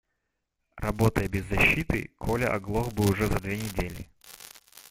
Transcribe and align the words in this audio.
Работая 0.77 1.27
без 1.27 1.45
защиты, 1.45 2.09
Коля 2.17 2.47
оглох 2.55 2.91
бы 2.91 3.07
уже 3.11 3.27
за 3.27 3.39
две 3.39 3.55
недели. 3.57 4.09